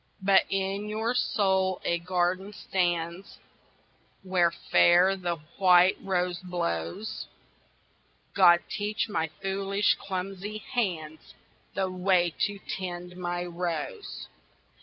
[0.23, 3.37] But in your soul a garden stands
[4.23, 7.27] Where fair the white rose blows
[8.33, 11.35] God, teach my foolish clumsy hands
[11.75, 14.27] The way to tend my rose.